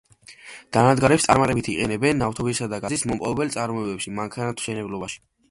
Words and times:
დანადგარებს 0.77 1.27
წარმატებით 1.27 1.69
იყენებენ 1.73 2.21
ნავთობისა 2.23 2.71
და 2.73 2.81
გაზის 2.87 3.07
მომპოვებელ 3.13 3.55
წარმოებაში, 3.59 4.17
მანქანათმშენებლობაში. 4.23 5.25